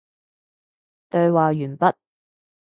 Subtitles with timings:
[1.11, 1.93] 對話完畢